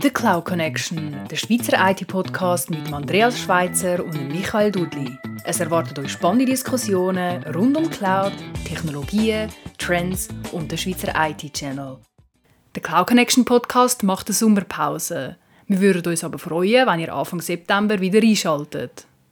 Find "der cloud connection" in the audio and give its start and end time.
12.74-13.44